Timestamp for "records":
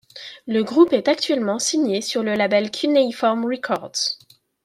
3.45-4.17